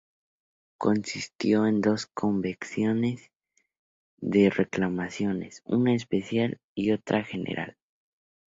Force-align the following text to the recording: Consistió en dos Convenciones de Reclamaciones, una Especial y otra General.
Consistió 0.79 1.67
en 1.67 1.79
dos 1.79 2.07
Convenciones 2.07 3.31
de 4.17 4.49
Reclamaciones, 4.49 5.61
una 5.63 5.93
Especial 5.93 6.59
y 6.73 6.91
otra 6.91 7.23
General. 7.23 7.77